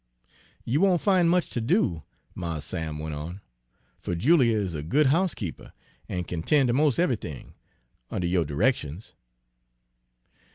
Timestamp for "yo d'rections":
8.25-9.13